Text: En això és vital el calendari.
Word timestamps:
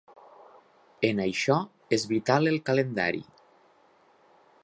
En 1.09 1.21
això 1.25 1.57
és 1.99 2.07
vital 2.13 2.51
el 2.53 2.59
calendari. 2.71 3.23